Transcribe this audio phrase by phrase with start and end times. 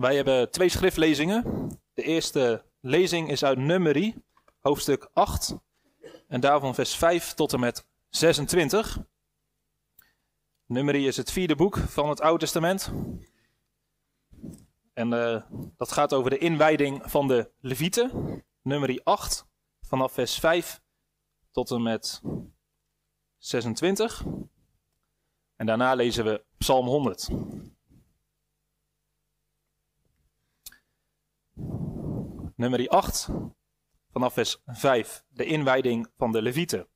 [0.00, 1.68] Wij hebben twee schriftlezingen.
[1.94, 4.14] De eerste lezing is uit Numeri,
[4.60, 5.54] hoofdstuk 8.
[6.28, 8.98] En daarvan vers 5 tot en met 26.
[10.66, 12.92] Numeri is het vierde boek van het Oude Testament.
[14.92, 15.42] En uh,
[15.76, 18.42] dat gaat over de inwijding van de Levieten.
[18.62, 19.46] Numeri 8,
[19.80, 20.80] vanaf vers 5
[21.50, 22.22] tot en met
[23.38, 24.24] 26.
[25.56, 27.28] En daarna lezen we Psalm 100.
[32.60, 33.28] Nummer 8,
[34.12, 36.88] vanaf vers 5, de inwijding van de Levieten.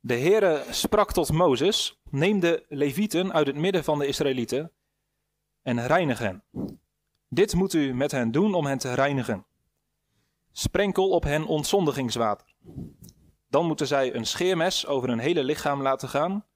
[0.00, 4.72] De Heere sprak tot Mozes: Neem de Levieten uit het midden van de Israëlieten
[5.62, 6.44] en reinig hen.
[7.28, 9.46] Dit moet u met hen doen om hen te reinigen.
[10.52, 12.54] Sprenkel op hen ontzondigingswater.
[13.48, 16.46] Dan moeten zij een scheermes over hun hele lichaam laten gaan.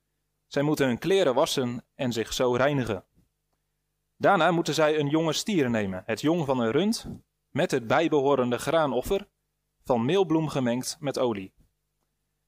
[0.46, 3.04] Zij moeten hun kleren wassen en zich zo reinigen.
[4.16, 7.06] Daarna moeten zij een jonge stier nemen, het jong van een rund,
[7.50, 9.28] met het bijbehorende graanoffer,
[9.84, 11.54] van meelbloem gemengd met olie.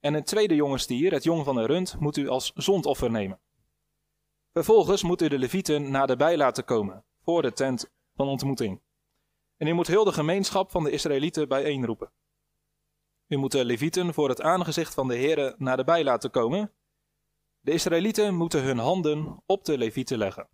[0.01, 3.41] En een tweede jonge stier, het jong van een rund, moet u als zondoffer nemen.
[4.53, 8.81] Vervolgens moet u de levieten naderbij laten komen, voor de tent van ontmoeting.
[9.59, 12.13] En u moet heel de gemeenschap van de Israëlieten bijeenroepen.
[13.27, 16.73] U moet de levieten voor het aangezicht van de Heere naderbij laten komen.
[17.61, 20.49] De Israëlieten moeten hun handen op de levieten leggen.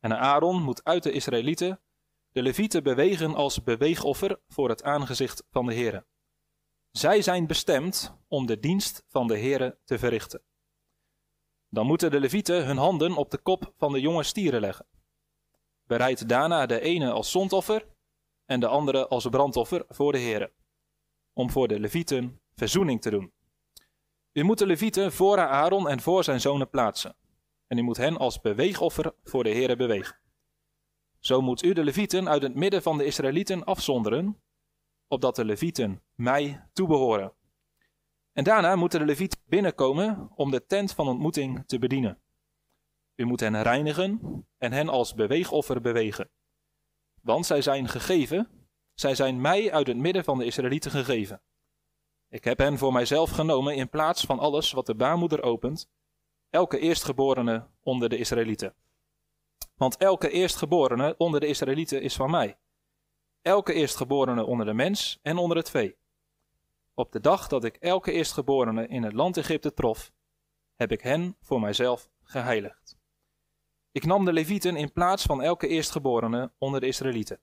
[0.00, 1.80] En Aaron moet uit de Israëlieten
[2.28, 6.06] de levieten bewegen als beweegoffer voor het aangezicht van de Heere.
[6.90, 10.42] Zij zijn bestemd om de dienst van de Heere te verrichten.
[11.68, 14.86] Dan moeten de levieten hun handen op de kop van de jonge stieren leggen.
[15.88, 17.86] Bereid daarna de ene als zondoffer
[18.44, 20.52] en de andere als brandoffer voor de Heere,
[21.32, 23.32] om voor de levieten verzoening te doen.
[24.32, 27.16] U moet de levieten voor Aaron en voor zijn zonen plaatsen,
[27.66, 30.16] en u moet hen als beweegoffer voor de Heere bewegen.
[31.18, 34.42] Zo moet u de levieten uit het midden van de Israëlieten afzonderen,
[35.06, 37.32] opdat de levieten mij toebehoren.
[38.32, 42.18] En daarna moeten de levieten binnenkomen om de tent van ontmoeting te bedienen.
[43.18, 44.20] U moet hen reinigen
[44.58, 46.30] en hen als beweegoffer bewegen.
[47.22, 51.42] Want zij zijn gegeven, zij zijn mij uit het midden van de Israëlieten gegeven.
[52.28, 55.90] Ik heb hen voor mijzelf genomen in plaats van alles wat de baarmoeder opent,
[56.50, 58.74] elke eerstgeborene onder de Israëlieten.
[59.74, 62.58] Want elke eerstgeborene onder de Israëlieten is van mij.
[63.42, 65.96] Elke eerstgeborene onder de mens en onder het vee.
[66.94, 70.12] Op de dag dat ik elke eerstgeborene in het land Egypte trof,
[70.74, 72.97] heb ik hen voor mijzelf geheiligd.
[73.92, 77.40] Ik nam de Levieten in plaats van elke eerstgeborene onder de Israëlieten.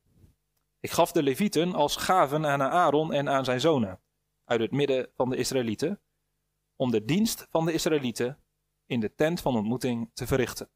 [0.79, 4.01] Ik gaf de Levieten als gaven aan Aaron en aan zijn zonen,
[4.45, 6.01] uit het midden van de Israëlieten,
[6.75, 8.39] om de dienst van de Israëlieten
[8.85, 10.69] in de tent van ontmoeting te verrichten.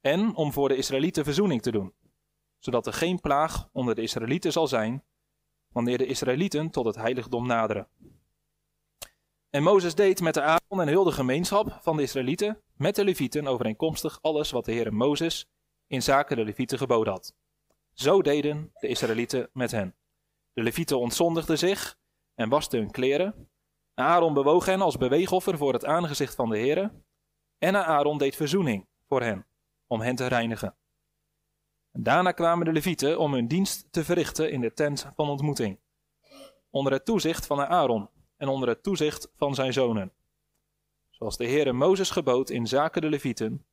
[0.00, 1.94] En om voor de Israëlieten verzoening te doen,
[2.58, 5.04] zodat er geen plaag onder de Israëlieten zal zijn,
[5.68, 7.88] wanneer de Israëlieten tot het heiligdom naderen.
[9.50, 13.04] En Mozes deed met de Aaron en heel de gemeenschap van de Israëlieten met de
[13.04, 15.48] Levieten overeenkomstig alles wat de Heer Mozes
[15.86, 17.34] in zaken de Levieten geboden had.
[17.92, 19.94] Zo deden de Israëlieten met hen.
[20.52, 21.98] De Levieten ontzondigden zich
[22.34, 23.48] en wasten hun kleren.
[23.94, 26.92] Aaron bewoog hen als beweegoffer voor het aangezicht van de Heer.
[27.58, 29.46] En Aaron deed verzoening voor hen,
[29.86, 30.74] om hen te reinigen.
[31.92, 35.78] En daarna kwamen de Levieten om hun dienst te verrichten in de tent van ontmoeting.
[36.70, 40.12] Onder het toezicht van Aaron en onder het toezicht van zijn zonen.
[41.22, 43.66] Zoals de Heere Mozes gebood in zaken de Levieten,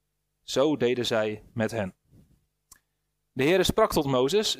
[0.44, 1.96] zo deden zij met hen.
[3.32, 4.58] De Heere sprak tot Mozes: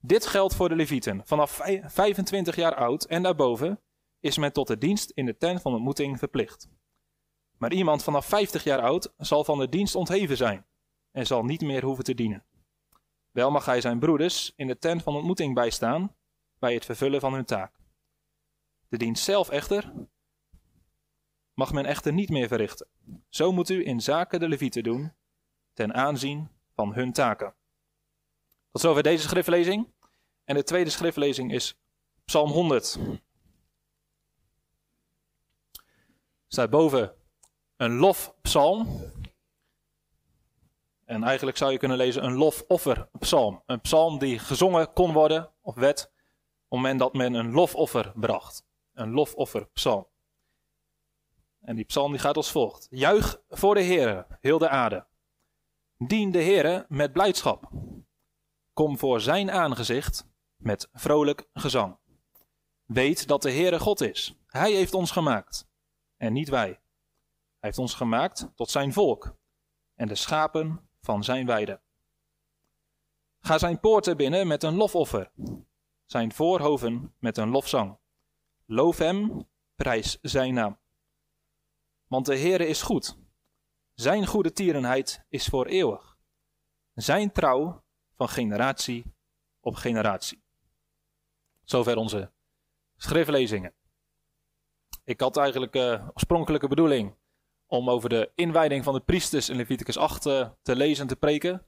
[0.00, 1.26] Dit geldt voor de Levieten.
[1.26, 3.82] Vanaf 25 jaar oud en daarboven
[4.20, 6.68] is men tot de dienst in de tent van ontmoeting verplicht.
[7.58, 10.66] Maar iemand vanaf 50 jaar oud zal van de dienst ontheven zijn
[11.10, 12.46] en zal niet meer hoeven te dienen.
[13.30, 16.16] Wel mag hij zijn broeders in de tent van ontmoeting bijstaan
[16.58, 17.78] bij het vervullen van hun taak.
[18.88, 19.92] De dienst zelf echter
[21.56, 22.86] mag men echter niet meer verrichten.
[23.28, 25.12] Zo moet u in zaken de levieten doen,
[25.72, 27.54] ten aanzien van hun taken.
[28.70, 29.92] Tot zover deze schriftlezing.
[30.44, 31.78] En de tweede schriftlezing is
[32.24, 32.98] Psalm 100.
[36.46, 37.14] Staat boven
[37.76, 39.12] een lofpsalm.
[41.04, 43.62] En eigenlijk zou je kunnen lezen een lofofferpsalm.
[43.66, 46.12] Een psalm die gezongen kon worden of werd op
[46.58, 50.06] het moment dat men een lofoffer bracht een lofofferpsalm.
[51.66, 52.86] En die psalm die gaat als volgt.
[52.90, 55.06] Juich voor de Heere, heel de aarde.
[55.98, 57.70] Dien de Heere met blijdschap.
[58.72, 60.26] Kom voor zijn aangezicht
[60.56, 61.98] met vrolijk gezang.
[62.84, 64.38] Weet dat de Heere God is.
[64.46, 65.68] Hij heeft ons gemaakt
[66.16, 66.68] en niet wij.
[66.68, 66.78] Hij
[67.58, 69.36] heeft ons gemaakt tot zijn volk
[69.94, 71.80] en de schapen van zijn weide.
[73.40, 75.30] Ga zijn poorten binnen met een lofoffer,
[76.04, 77.98] zijn voorhoven met een lofzang.
[78.66, 80.78] Loof hem, prijs zijn naam.
[82.06, 83.18] Want de Heere is goed.
[83.94, 86.18] Zijn goede tierenheid is voor eeuwig.
[86.94, 89.14] Zijn trouw van generatie
[89.60, 90.42] op generatie.
[91.64, 92.32] Zover onze
[92.96, 93.74] schriftlezingen.
[95.04, 97.16] Ik had eigenlijk uh, oorspronkelijke bedoeling
[97.66, 101.16] om over de inwijding van de priesters in Leviticus 8 uh, te lezen en te
[101.16, 101.66] preken.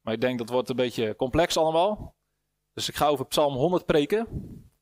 [0.00, 2.16] Maar ik denk dat wordt een beetje complex allemaal.
[2.72, 4.26] Dus ik ga over Psalm 100 preken.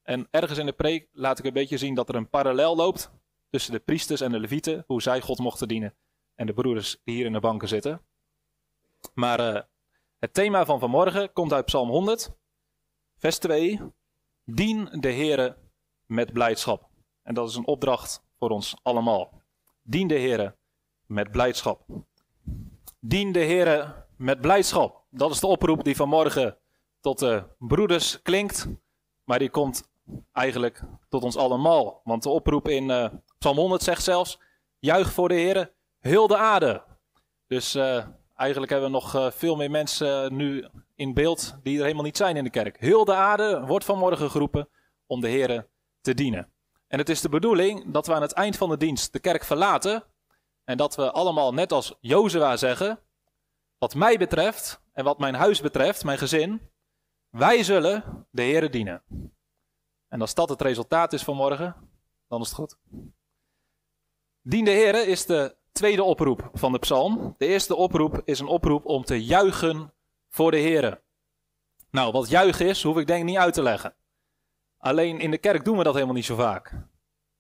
[0.03, 3.13] En ergens in de preek laat ik een beetje zien dat er een parallel loopt
[3.53, 5.95] tussen de priesters en de levieten, hoe zij God mochten dienen,
[6.35, 8.01] en de broeders die hier in de banken zitten.
[9.15, 9.61] Maar uh,
[10.19, 12.31] het thema van vanmorgen komt uit Psalm 100,
[13.19, 13.81] vers 2.
[14.45, 15.57] Dien de Heere
[16.07, 16.89] met blijdschap.
[17.23, 19.43] En dat is een opdracht voor ons allemaal.
[19.83, 20.57] Dien de Heere
[21.07, 21.85] met blijdschap.
[23.01, 25.05] Dien de Heere met blijdschap.
[25.11, 26.59] Dat is de oproep die vanmorgen
[27.01, 28.69] tot de broeders klinkt.
[29.25, 29.91] Maar die komt
[30.33, 32.01] eigenlijk tot ons allemaal.
[32.05, 33.09] Want de oproep in uh,
[33.43, 34.39] Psalm 100 zegt zelfs:
[34.79, 36.83] Juich voor de Heere, heel de aarde.
[37.47, 41.83] Dus uh, eigenlijk hebben we nog uh, veel meer mensen nu in beeld die er
[41.83, 42.81] helemaal niet zijn in de kerk.
[42.81, 44.69] Heel de aarde wordt vanmorgen geroepen
[45.07, 45.69] om de Heere
[46.01, 46.53] te dienen.
[46.89, 49.45] En het is de bedoeling dat we aan het eind van de dienst de kerk
[49.45, 50.05] verlaten.
[50.65, 52.99] En dat we allemaal net als Jozua zeggen:
[53.79, 56.71] Wat mij betreft en wat mijn huis betreft, mijn gezin,
[57.31, 59.03] wij zullen de Heere dienen.
[60.09, 61.77] En als dat het resultaat is van morgen,
[62.29, 62.77] dan is het goed.
[64.45, 67.35] Dien de Heere is de tweede oproep van de psalm.
[67.39, 69.93] De eerste oproep is een oproep om te juichen
[70.29, 71.03] voor de Heere.
[71.91, 73.95] Nou, wat juichen is, hoef ik denk niet uit te leggen.
[74.79, 76.73] Alleen in de kerk doen we dat helemaal niet zo vaak.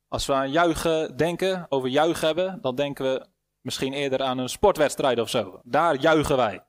[0.09, 3.27] Als we aan juichen denken, over juichen hebben, dan denken we
[3.61, 5.61] misschien eerder aan een sportwedstrijd of zo.
[5.65, 6.65] Daar juichen wij.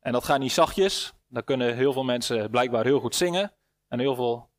[0.00, 1.12] En dat gaat niet zachtjes.
[1.28, 3.52] Dan kunnen heel veel mensen blijkbaar heel goed zingen
[3.88, 4.50] en heel veel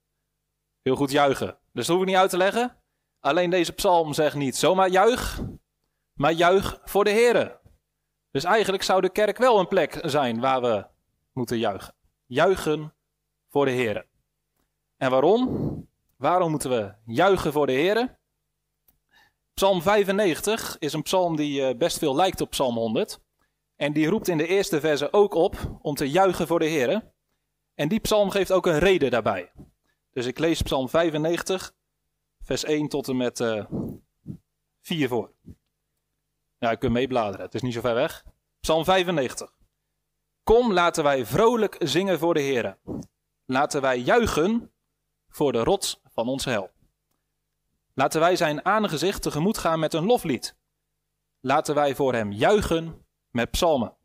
[0.81, 1.57] heel goed juichen.
[1.73, 2.75] Dus dat hoef ik niet uit te leggen.
[3.19, 5.41] Alleen deze psalm zegt niet zomaar juich,
[6.13, 7.59] maar juich voor de Here.
[8.31, 10.85] Dus eigenlijk zou de kerk wel een plek zijn waar we
[11.33, 11.95] moeten juichen.
[12.25, 12.93] Juichen
[13.49, 14.05] voor de Here.
[14.97, 15.87] En waarom?
[16.17, 18.17] Waarom moeten we juichen voor de Here?
[19.53, 23.19] Psalm 95 is een psalm die eh, best veel lijkt op Psalm 100.
[23.75, 27.13] En die roept in de eerste verse ook op om te juichen voor de Here.
[27.75, 29.51] En die psalm geeft ook een reden daarbij.
[30.11, 31.75] Dus ik lees Psalm 95,
[32.47, 33.65] vers 1 tot en met uh, eh,
[34.81, 35.31] 4 voor.
[36.57, 38.25] Ja, je kunt meebladeren, het is niet zo ver weg.
[38.59, 39.57] Psalm 95.
[40.43, 42.77] Kom, laten wij vrolijk zingen voor de Heer.
[43.45, 44.71] Laten wij juichen
[45.29, 46.69] voor de rots van onze hel.
[47.93, 50.55] Laten wij zijn aangezicht tegemoet gaan met een loflied.
[51.39, 53.97] Laten wij voor hem juichen met psalmen.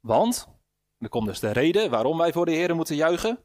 [0.00, 0.48] Want,
[0.98, 3.44] er komt dus de reden waarom wij voor de Heer moeten juichen.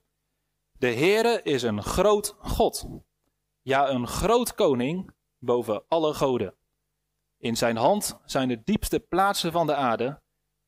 [0.71, 2.87] De Heere is een groot God.
[3.67, 6.55] Ja, een groot koning boven alle goden.
[7.37, 10.21] In zijn hand zijn de diepste plaatsen van de aarde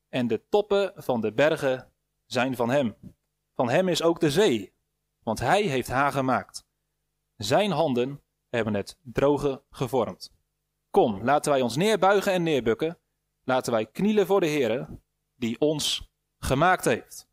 [0.08, 1.92] en de toppen van de bergen
[2.26, 2.96] zijn van hem.
[3.54, 4.72] Van hem is ook de zee,
[5.22, 6.66] want hij heeft haar gemaakt.
[7.36, 10.32] Zijn handen hebben het droge gevormd.
[10.90, 12.98] Kom, laten wij ons neerbuigen en neerbukken.
[13.44, 15.00] Laten wij knielen voor de Heere,
[15.34, 17.28] die ons gemaakt heeft.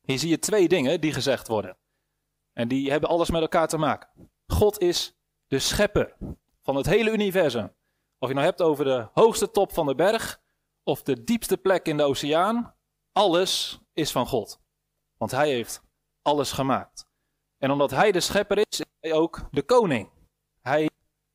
[0.00, 1.78] Hier zie je twee dingen die gezegd worden.
[2.52, 4.29] En die hebben alles met elkaar te maken.
[4.50, 5.14] God is
[5.46, 6.16] de schepper
[6.62, 7.74] van het hele universum.
[8.18, 10.40] Of je nou hebt over de hoogste top van de berg
[10.82, 12.74] of de diepste plek in de oceaan,
[13.12, 14.60] alles is van God.
[15.16, 15.82] Want hij heeft
[16.22, 17.06] alles gemaakt.
[17.58, 20.10] En omdat hij de schepper is, is hij ook de koning.
[20.60, 20.90] Hij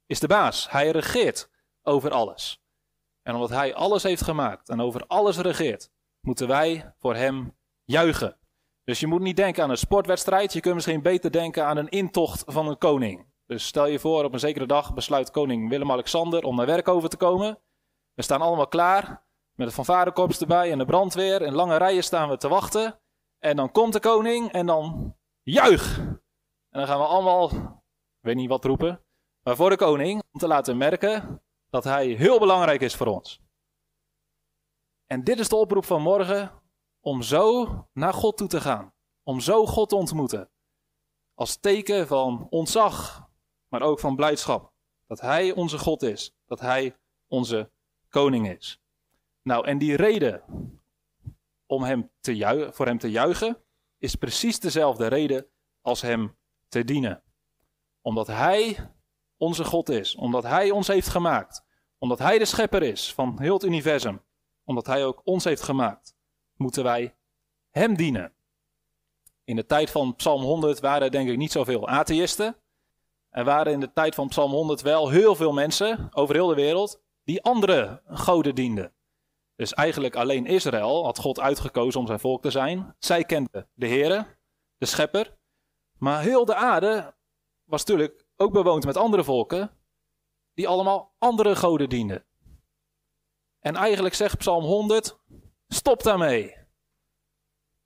[0.05, 0.69] is de baas.
[0.69, 1.49] Hij regeert
[1.81, 2.63] over alles.
[3.21, 8.37] En omdat hij alles heeft gemaakt en over alles regeert, moeten wij voor hem juichen.
[8.85, 10.53] Dus je moet niet denken aan een sportwedstrijd.
[10.53, 13.25] Je kunt misschien beter denken aan een intocht van een koning.
[13.45, 17.09] Dus stel je voor, op een zekere dag besluit koning Willem-Alexander om naar werk over
[17.09, 17.59] te komen.
[18.13, 21.41] We staan allemaal klaar, met het fanfarekorps erbij en de brandweer.
[21.41, 22.99] In lange rijen staan we te wachten.
[23.39, 25.97] En dan komt de koning en dan juich.
[25.97, 29.03] En dan gaan we allemaal, ik weet niet wat roepen,
[29.43, 30.23] maar voor de koning.
[30.31, 33.41] Om te laten merken dat hij heel belangrijk is voor ons.
[35.05, 36.51] En dit is de oproep van morgen
[37.05, 38.93] om zo naar God toe te gaan.
[39.23, 40.49] Om zo God te ontmoeten.
[41.33, 43.27] Als teken van ontzag,
[43.67, 44.73] maar ook van blijdschap.
[45.07, 46.35] Dat Hij onze God is.
[46.45, 46.97] Dat Hij
[47.27, 47.71] onze
[48.09, 48.81] koning is.
[49.41, 50.43] Nou, en die reden
[51.65, 53.63] om hem te juichen, voor Hem te juichen,
[53.97, 55.47] is precies dezelfde reden
[55.81, 57.23] als Hem te dienen.
[58.01, 58.91] Omdat Hij
[59.37, 61.63] onze God is, omdat Hij ons heeft gemaakt,
[61.97, 64.21] omdat Hij de schepper is van heel het universum,
[64.63, 66.14] omdat Hij ook ons heeft gemaakt,
[66.57, 67.15] moeten wij
[67.69, 68.33] Hem dienen.
[69.43, 72.55] In de tijd van Psalm 100 waren er denk ik niet zoveel atheïsten.
[73.29, 76.55] Er waren in de tijd van Psalm 100 wel heel veel mensen over heel de
[76.55, 78.93] wereld die andere goden dienden.
[79.55, 82.95] Dus eigenlijk alleen Israël had God uitgekozen om zijn volk te zijn.
[82.99, 84.25] Zij kenden de Heere,
[84.77, 85.37] de schepper.
[85.97, 87.15] Maar heel de aarde
[87.63, 89.71] was natuurlijk ook bewoond met andere volken
[90.53, 92.25] die allemaal andere goden dienden.
[93.59, 95.19] En eigenlijk zegt Psalm 100,
[95.67, 96.55] stop daarmee.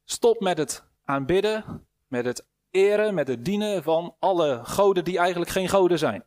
[0.04, 5.52] Stop met het aanbidden, met het eren, met het dienen van alle goden die eigenlijk
[5.52, 6.26] geen goden zijn.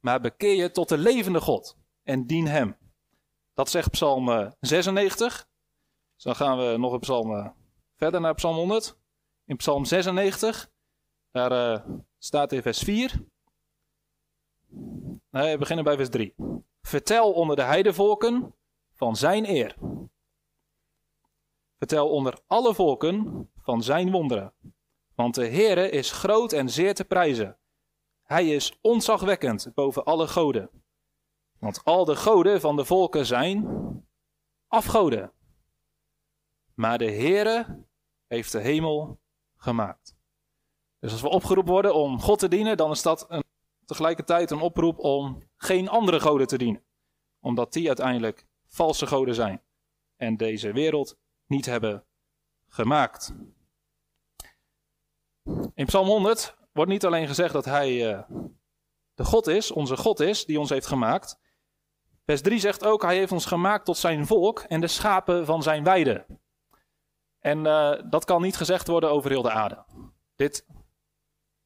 [0.00, 2.76] Maar bekeer je tot de levende God en dien Hem.
[3.54, 5.38] Dat zegt Psalm 96.
[5.38, 5.44] Eh,
[6.16, 7.48] dan gaan we nog een psalm eh,
[7.96, 8.96] verder naar Psalm 100.
[9.44, 10.70] In Psalm 96,
[11.30, 13.24] daar uh, staat in vers 4.
[15.30, 16.34] Nee, we beginnen bij vers 3.
[16.82, 18.54] Vertel onder de heidevolken
[18.92, 19.76] van zijn eer.
[21.82, 24.52] Vertel onder alle volken van zijn wonderen.
[25.14, 27.58] Want de Heere is groot en zeer te prijzen.
[28.22, 30.70] Hij is ontzagwekkend boven alle goden.
[31.58, 33.66] Want al de goden van de volken zijn
[34.66, 35.32] afgoden.
[36.74, 37.84] Maar de Heere
[38.26, 39.20] heeft de hemel
[39.56, 40.16] gemaakt.
[40.98, 43.44] Dus als we opgeroepen worden om God te dienen, dan is dat een,
[43.84, 46.84] tegelijkertijd een oproep om geen andere goden te dienen.
[47.40, 49.62] Omdat die uiteindelijk valse goden zijn
[50.16, 51.20] en deze wereld
[51.52, 52.04] niet hebben
[52.68, 53.34] gemaakt.
[55.74, 58.22] In Psalm 100 wordt niet alleen gezegd dat hij uh,
[59.14, 61.40] de God is, onze God is, die ons heeft gemaakt.
[62.24, 65.62] Vers 3 zegt ook, hij heeft ons gemaakt tot zijn volk en de schapen van
[65.62, 66.26] zijn weide.
[67.38, 69.84] En uh, dat kan niet gezegd worden over heel de aarde.
[70.36, 70.66] Dit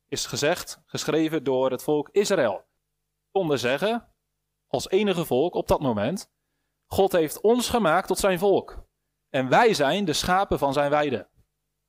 [0.09, 2.65] is gezegd, geschreven door het volk Israël.
[3.31, 4.09] Konden zeggen,
[4.67, 6.31] als enige volk op dat moment,
[6.87, 8.86] God heeft ons gemaakt tot zijn volk.
[9.37, 11.29] En wij zijn de schapen van zijn weide.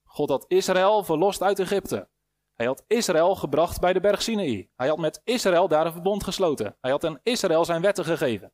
[0.03, 2.09] God had Israël verlost uit Egypte.
[2.53, 4.69] Hij had Israël gebracht bij de berg Sinaï.
[4.75, 6.77] Hij had met Israël daar een verbond gesloten.
[6.81, 8.51] Hij had aan Israël zijn wetten gegeven.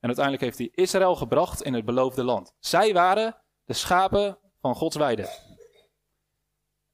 [0.00, 2.54] En uiteindelijk heeft hij Israël gebracht in het beloofde land.
[2.58, 5.28] Zij waren de schapen van Gods weide.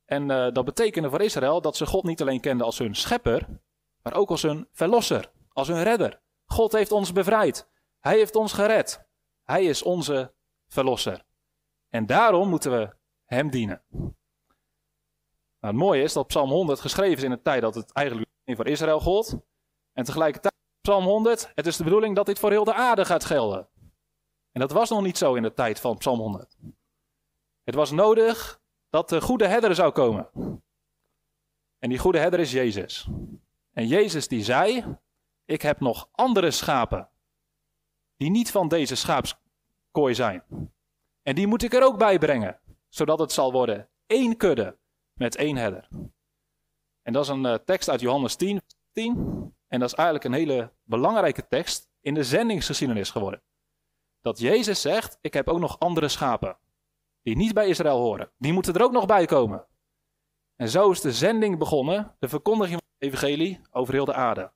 [0.04, 3.60] En uh, dat betekende voor Israël dat ze God niet alleen kenden als hun schepper,
[4.02, 6.20] maar ook als hun verlosser, als hun redder.
[6.44, 7.68] God heeft ons bevrijd.
[7.98, 9.06] Hij heeft ons gered.
[9.42, 10.34] Hij is onze
[10.66, 11.26] verlosser.
[11.88, 13.82] En daarom moeten we hem dienen.
[15.60, 18.28] Nou, het mooie is dat Psalm 100 geschreven is in een tijd dat het eigenlijk
[18.44, 19.38] voor Israël gold.
[19.92, 23.24] En tegelijkertijd, Psalm 100, het is de bedoeling dat dit voor heel de aarde gaat
[23.24, 23.68] gelden.
[24.52, 26.56] En dat was nog niet zo in de tijd van Psalm 100.
[27.64, 30.30] Het was nodig dat de goede herder zou komen.
[31.78, 33.08] En die goede herder is Jezus.
[33.72, 34.96] En Jezus die zei,
[35.44, 37.10] ik heb nog andere schapen
[38.16, 40.44] die niet van deze schaapskooi zijn.
[41.28, 44.78] En die moet ik er ook bij brengen, zodat het zal worden één kudde
[45.12, 45.88] met één herder.
[47.02, 48.60] En dat is een uh, tekst uit Johannes 10,
[48.92, 49.54] 10.
[49.66, 53.42] En dat is eigenlijk een hele belangrijke tekst in de zendingsgeschiedenis geworden.
[54.20, 56.58] Dat Jezus zegt, ik heb ook nog andere schapen,
[57.22, 58.30] die niet bij Israël horen.
[58.38, 59.66] Die moeten er ook nog bij komen.
[60.56, 64.52] En zo is de zending begonnen, de verkondiging van het evangelie over heel de aarde.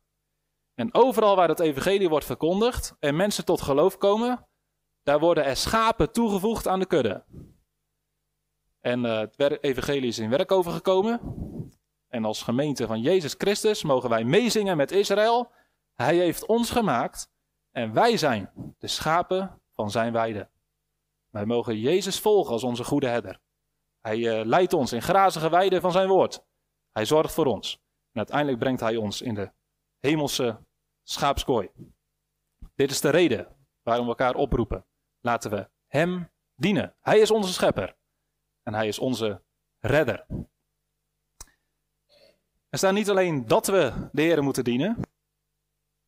[0.74, 4.46] En overal waar het evangelie wordt verkondigd en mensen tot geloof komen,
[5.02, 7.24] daar worden er schapen toegevoegd aan de kudde.
[8.80, 11.20] En uh, het evangelie is in werk overgekomen.
[12.08, 15.50] En als gemeente van Jezus Christus mogen wij meezingen met Israël.
[15.94, 17.30] Hij heeft ons gemaakt
[17.70, 20.48] en wij zijn de schapen van zijn weide.
[21.30, 23.40] Wij mogen Jezus volgen als onze goede herder.
[24.00, 26.44] Hij uh, leidt ons in grazige weiden van zijn woord.
[26.92, 27.74] Hij zorgt voor ons.
[28.12, 29.52] En uiteindelijk brengt hij ons in de
[29.98, 30.64] hemelse
[31.02, 31.70] schaapskooi.
[32.74, 34.86] Dit is de reden waarom we elkaar oproepen.
[35.22, 36.94] Laten we Hem dienen.
[37.00, 37.96] Hij is onze schepper.
[38.62, 39.42] En Hij is onze
[39.78, 40.26] redder.
[42.68, 45.00] Er staat niet alleen dat we de Heer moeten dienen.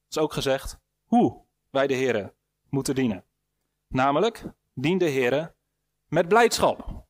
[0.08, 2.34] Is ook gezegd hoe wij de Heer
[2.68, 3.24] moeten dienen.
[3.86, 5.54] Namelijk, dien de Heer
[6.08, 7.06] met blijdschap.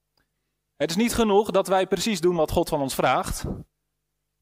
[0.77, 3.45] Het is niet genoeg dat wij precies doen wat God van ons vraagt.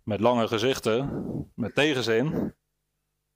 [0.03, 2.55] Met lange gezichten, met tegenzin.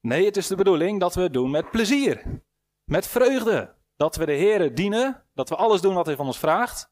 [0.01, 2.43] Nee, het is de bedoeling dat we het doen met plezier,
[2.85, 3.75] met vreugde.
[3.97, 6.91] Dat we de Heer dienen, dat we alles doen wat Hij van ons vraagt,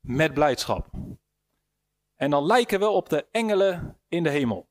[0.00, 0.88] met blijdschap.
[2.16, 4.68] En dan lijken we op de engelen in de hemel.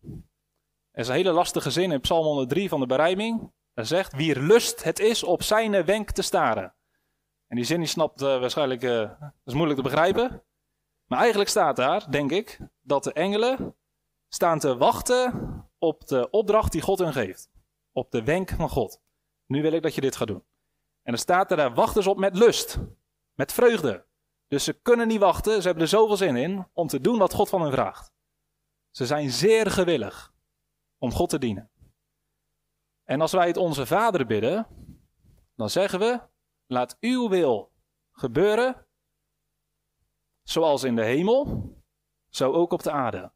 [0.92, 3.52] Er is een hele lastige zin in Psalm 103 van de berijming.
[3.74, 6.76] Er zegt, wie lust het is op zijn wenk te staren.
[7.48, 9.12] En die zin die snapt uh, waarschijnlijk, uh,
[9.46, 10.44] is moeilijk te begrijpen.
[11.06, 13.76] Maar eigenlijk staat daar, denk ik, dat de engelen
[14.28, 15.34] staan te wachten
[15.78, 17.50] op de opdracht die God hun geeft.
[17.92, 19.02] Op de wenk van God.
[19.46, 20.44] Nu wil ik dat je dit gaat doen.
[21.10, 22.78] En dan staat er, daar wachten ze op met lust.
[23.34, 24.06] Met vreugde.
[24.48, 27.34] Dus ze kunnen niet wachten, ze hebben er zoveel zin in om te doen wat
[27.34, 28.12] God van hen vraagt.
[28.90, 30.34] Ze zijn zeer gewillig
[30.98, 31.72] om God te dienen.
[33.04, 34.68] En als wij het onze Vader bidden,
[35.56, 36.22] dan zeggen we:
[36.66, 37.72] Laat uw wil
[38.12, 38.88] gebeuren,
[40.44, 41.72] zoals in de hemel,
[42.28, 43.32] zo ook op de aarde.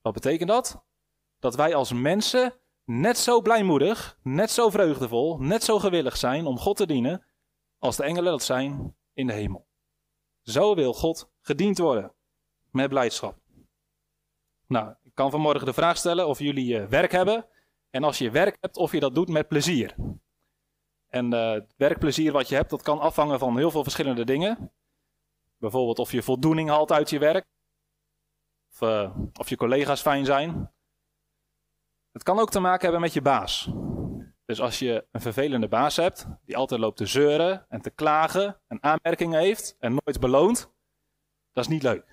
[0.00, 0.84] Wat betekent dat?
[1.38, 2.59] Dat wij als mensen
[2.90, 7.24] net zo blijmoedig, net zo vreugdevol, net zo gewillig zijn om God te dienen,
[7.78, 9.66] als de engelen dat zijn in de hemel.
[10.42, 12.12] Zo wil God gediend worden,
[12.70, 13.38] met blijdschap.
[14.66, 17.46] Nou, ik kan vanmorgen de vraag stellen of jullie uh, werk hebben.
[17.90, 19.94] En als je werk hebt, of je dat doet met plezier.
[21.08, 24.72] En uh, het werkplezier wat je hebt, dat kan afhangen van heel veel verschillende dingen.
[25.56, 27.46] Bijvoorbeeld of je voldoening haalt uit je werk.
[28.72, 30.72] Of, uh, of je collega's fijn zijn.
[32.12, 33.70] Het kan ook te maken hebben met je baas.
[34.44, 38.60] Dus als je een vervelende baas hebt, die altijd loopt te zeuren en te klagen
[38.66, 40.72] en aanmerkingen heeft en nooit beloont,
[41.52, 42.12] dat is niet leuk.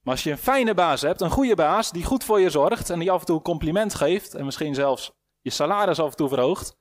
[0.00, 2.90] Maar als je een fijne baas hebt, een goede baas, die goed voor je zorgt
[2.90, 6.16] en die af en toe een compliment geeft en misschien zelfs je salaris af en
[6.16, 6.76] toe verhoogt,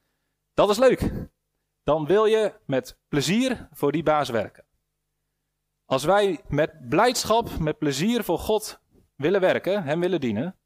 [0.53, 1.29] dat is leuk.
[1.83, 4.65] Dan wil je met plezier voor die baas werken.
[5.85, 8.81] Als wij met blijdschap, met plezier voor God
[9.15, 10.58] willen werken, hem willen dienen,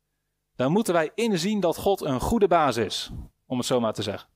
[0.55, 3.12] dan moeten wij inzien dat God een goede baas is,
[3.45, 4.29] om het zo maar te zeggen.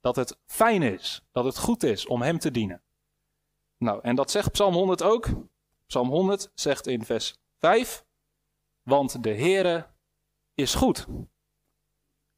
[0.00, 2.82] Dat het fijn is, dat het goed is om hem te dienen.
[3.76, 5.28] Nou, en dat zegt Psalm 100 ook.
[5.86, 8.04] Psalm 100 zegt in vers 5,
[8.82, 9.86] want de Heere
[10.54, 11.06] is goed.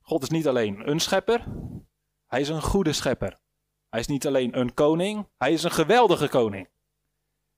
[0.00, 1.44] God is niet alleen een schepper,
[2.26, 3.40] hij is een goede schepper.
[3.88, 6.68] Hij is niet alleen een koning, hij is een geweldige koning.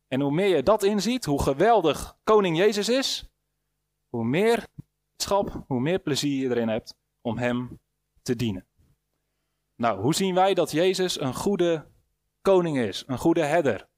[0.08, 3.30] En hoe meer je dat inziet, hoe geweldig koning Jezus is,
[4.08, 4.66] hoe meer
[5.16, 7.80] schap, hoe meer plezier je erin hebt om hem
[8.22, 8.66] te dienen.
[9.76, 11.86] Nou, hoe zien wij dat Jezus een goede
[12.42, 13.88] koning is, een goede herder?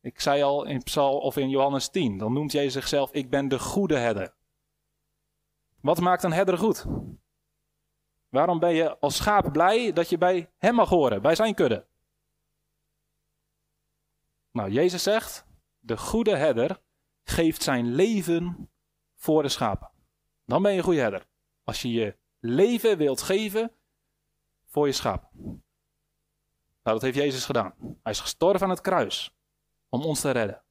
[0.00, 3.48] Ik zei al in Psalm of in Johannes 10, dan noemt Jezus zichzelf: Ik ben
[3.48, 4.34] de goede herder.
[5.80, 6.86] Wat maakt een herder goed?
[8.28, 11.86] Waarom ben je als schaap blij dat je bij hem mag horen, bij zijn kudde?
[14.50, 15.46] Nou, Jezus zegt:
[15.78, 16.80] De goede herder
[17.22, 18.69] geeft zijn leven
[19.20, 19.90] voor de schapen.
[20.44, 21.26] Dan ben je een goede herder.
[21.64, 23.72] Als je je leven wilt geven
[24.66, 25.28] voor je schapen.
[26.82, 27.74] Nou, dat heeft Jezus gedaan.
[28.02, 29.34] Hij is gestorven aan het kruis
[29.88, 30.62] om ons te redden.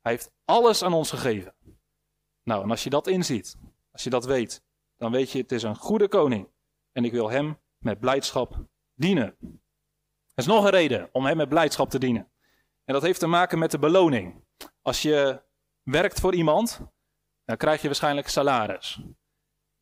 [0.00, 1.54] Hij heeft alles aan ons gegeven.
[2.42, 3.56] Nou, en als je dat inziet,
[3.92, 4.62] als je dat weet,
[4.96, 6.48] dan weet je, het is een goede koning.
[6.92, 9.36] En ik wil hem met blijdschap dienen.
[10.34, 12.30] Er is nog een reden om hem met blijdschap te dienen.
[12.84, 14.44] En dat heeft te maken met de beloning.
[14.82, 15.42] Als je
[15.82, 16.80] werkt voor iemand,
[17.46, 19.00] dan krijg je waarschijnlijk salaris.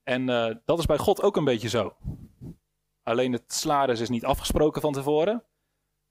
[0.02, 1.96] En uh, dat is bij God ook een beetje zo.
[3.02, 5.44] Alleen het salaris is niet afgesproken van tevoren.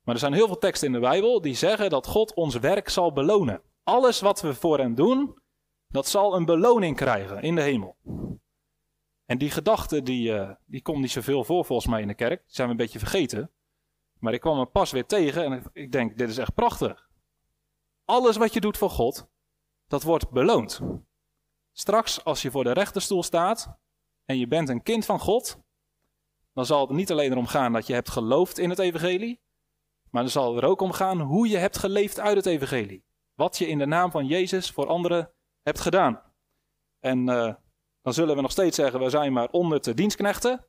[0.03, 2.89] Maar er zijn heel veel teksten in de Bijbel die zeggen dat God ons werk
[2.89, 3.61] zal belonen.
[3.83, 5.41] Alles wat we voor hem doen,
[5.87, 7.95] dat zal een beloning krijgen in de hemel.
[9.25, 12.43] En die gedachte, die, uh, die komt niet zoveel voor volgens mij in de kerk.
[12.45, 13.51] Die zijn we een beetje vergeten.
[14.19, 17.09] Maar ik kwam er pas weer tegen en ik denk, dit is echt prachtig.
[18.05, 19.27] Alles wat je doet voor God,
[19.87, 20.81] dat wordt beloond.
[21.73, 23.77] Straks, als je voor de rechterstoel staat
[24.25, 25.59] en je bent een kind van God,
[26.53, 29.41] dan zal het niet alleen erom gaan dat je hebt geloofd in het evangelie,
[30.09, 33.05] maar dan zal er ook om gaan hoe je hebt geleefd uit het evangelie.
[33.33, 36.21] Wat je in de naam van Jezus voor anderen hebt gedaan.
[36.99, 37.53] En uh,
[38.01, 40.67] dan zullen we nog steeds zeggen, we zijn maar onnutte dienstknechten.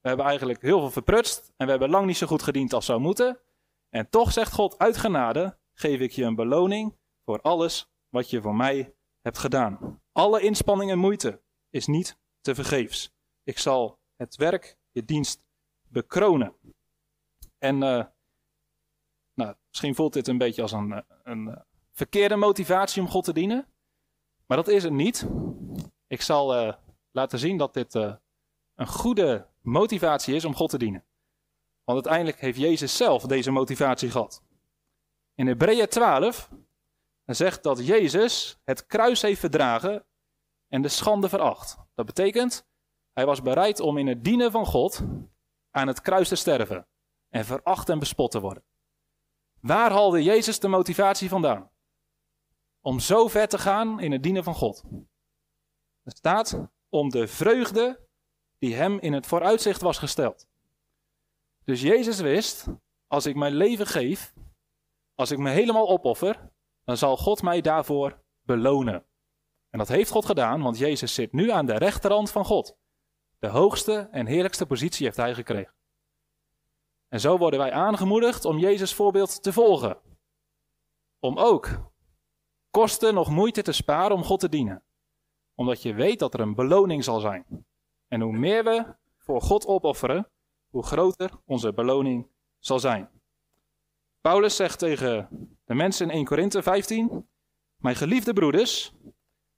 [0.00, 2.86] We hebben eigenlijk heel veel verprutst en we hebben lang niet zo goed gediend als
[2.86, 3.40] zou moeten.
[3.88, 8.40] En toch zegt God, uit genade geef ik je een beloning voor alles wat je
[8.40, 10.00] voor mij hebt gedaan.
[10.12, 13.12] Alle inspanning en moeite is niet te vergeefs.
[13.42, 15.44] Ik zal het werk, je dienst,
[15.88, 16.54] bekronen.
[17.58, 18.04] En uh,
[19.34, 23.66] nou, misschien voelt dit een beetje als een, een verkeerde motivatie om God te dienen.
[24.46, 25.26] Maar dat is het niet.
[26.06, 26.76] Ik zal
[27.10, 31.04] laten zien dat dit een goede motivatie is om God te dienen.
[31.84, 34.42] Want uiteindelijk heeft Jezus zelf deze motivatie gehad.
[35.34, 36.50] In Hebreeën 12
[37.24, 40.06] zegt dat Jezus het kruis heeft verdragen
[40.68, 41.76] en de schande veracht.
[41.94, 42.66] Dat betekent,
[43.12, 45.02] hij was bereid om in het dienen van God
[45.70, 46.86] aan het kruis te sterven
[47.28, 48.64] en veracht en bespot te worden.
[49.60, 51.70] Waar haalde Jezus de motivatie vandaan?
[52.80, 54.82] Om zo ver te gaan in het dienen van God.
[56.02, 58.08] Er staat om de vreugde
[58.58, 60.46] die hem in het vooruitzicht was gesteld.
[61.64, 62.66] Dus Jezus wist,
[63.06, 64.34] als ik mijn leven geef,
[65.14, 66.50] als ik me helemaal opoffer,
[66.84, 69.06] dan zal God mij daarvoor belonen.
[69.70, 72.76] En dat heeft God gedaan, want Jezus zit nu aan de rechterhand van God.
[73.38, 75.74] De hoogste en heerlijkste positie heeft hij gekregen.
[77.08, 80.00] En zo worden wij aangemoedigd om Jezus voorbeeld te volgen.
[81.18, 81.92] Om ook
[82.70, 84.84] kosten nog moeite te sparen om God te dienen.
[85.54, 87.66] Omdat je weet dat er een beloning zal zijn.
[88.08, 90.30] En hoe meer we voor God opofferen,
[90.68, 93.11] hoe groter onze beloning zal zijn.
[94.22, 95.28] Paulus zegt tegen
[95.64, 97.28] de mensen in 1 Korinthe 15:
[97.76, 98.92] Mijn geliefde broeders,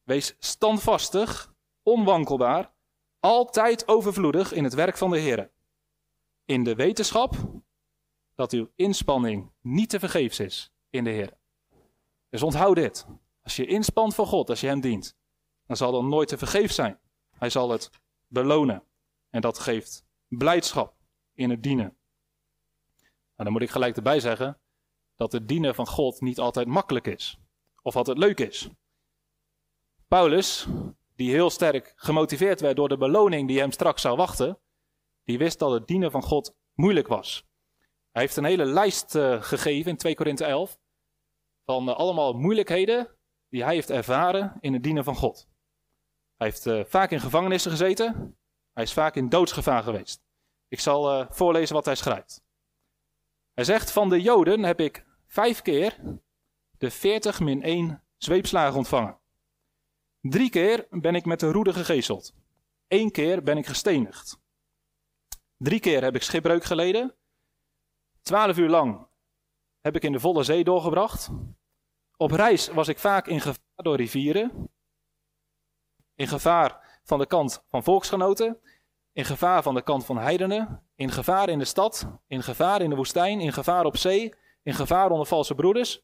[0.03, 2.72] wees standvastig, onwankelbaar,
[3.20, 5.50] altijd overvloedig in het werk van de Heer.
[6.44, 7.35] In de wetenschap
[8.35, 11.38] dat uw inspanning niet te vergeefs is in de Heer.
[12.29, 13.07] Dus onthoud dit.
[13.42, 15.16] Als je inspant voor God, als je Hem dient,
[15.66, 16.98] dan zal dat nooit te vergeefs zijn.
[17.31, 17.90] Hij zal het
[18.27, 18.83] belonen.
[19.31, 20.96] En dat geeft blijdschap
[21.35, 21.96] in het dienen.
[23.36, 24.60] Nou, dan moet ik gelijk erbij zeggen
[25.16, 27.38] dat het dienen van God niet altijd makkelijk is.
[27.82, 28.68] Of altijd leuk is.
[30.08, 30.66] Paulus,
[31.14, 34.58] die heel sterk gemotiveerd werd door de beloning die hem straks zou wachten,
[35.24, 37.44] die wist dat het dienen van God moeilijk was.
[38.10, 40.78] Hij heeft een hele lijst uh, gegeven in 2 Korinthe 11
[41.64, 43.16] van uh, allemaal moeilijkheden
[43.48, 45.48] die hij heeft ervaren in het dienen van God.
[46.36, 48.38] Hij heeft uh, vaak in gevangenissen gezeten.
[48.72, 50.22] Hij is vaak in doodsgevaar geweest.
[50.68, 52.42] Ik zal voorlezen wat hij schrijft.
[53.54, 55.98] Hij zegt: Van de Joden heb ik vijf keer
[56.78, 59.18] de 40 min 1 zweepslagen ontvangen.
[60.20, 62.34] Drie keer ben ik met de roede gegezeld.
[62.88, 64.40] Eén keer ben ik gestenigd.
[65.56, 67.14] Drie keer heb ik schipbreuk geleden.
[68.22, 69.06] Twaalf uur lang
[69.80, 71.30] heb ik in de volle zee doorgebracht.
[72.16, 74.70] Op reis was ik vaak in gevaar door rivieren.
[76.14, 78.60] In gevaar van de kant van volksgenoten.
[79.12, 80.83] In gevaar van de kant van heidenen.
[80.94, 82.07] In gevaar in de stad.
[82.26, 83.40] In gevaar in de woestijn.
[83.40, 84.35] In gevaar op zee.
[84.62, 86.02] In gevaar onder valse broeders.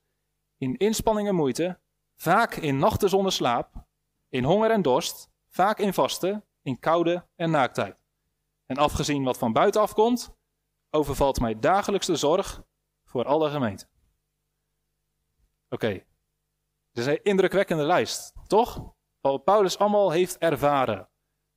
[0.59, 1.81] In inspanning en moeite.
[2.17, 3.85] Vaak in nachten zonder slaap.
[4.29, 5.31] In honger en dorst.
[5.49, 6.45] Vaak in vasten.
[6.63, 8.01] In koude en naaktheid.
[8.71, 10.35] En afgezien wat van buiten afkomt,
[10.91, 12.63] overvalt mij dagelijks de zorg
[13.05, 13.89] voor alle gemeenten.
[15.69, 16.07] Oké, okay.
[16.93, 18.93] dit is een indrukwekkende lijst, toch?
[19.21, 21.09] Wat Paulus allemaal heeft ervaren.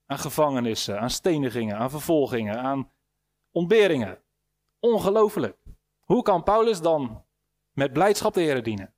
[0.06, 2.92] Aan gevangenissen, aan stenigingen, aan vervolgingen, aan
[3.54, 4.22] ontberingen.
[4.80, 5.58] Ongelooflijk.
[6.00, 7.26] Hoe kan Paulus dan
[7.72, 8.94] met blijdschap de Heer dienen?